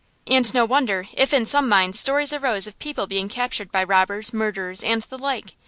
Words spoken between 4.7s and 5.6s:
and the like.